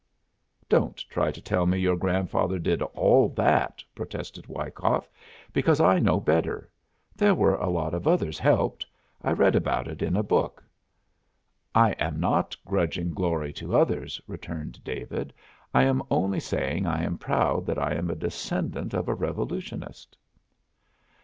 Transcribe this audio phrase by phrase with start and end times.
[0.67, 5.07] "Don't try to tell me your grandfather did all that," protested Wyckoff,
[5.53, 6.71] "because I know better.
[7.15, 8.83] There were a lot of others helped.
[9.21, 10.63] I read about it in a book."
[11.75, 15.33] "I am not grudging glory to others," returned David;
[15.71, 20.17] "I am only saying I am proud that I am a descendant of a revolutionist."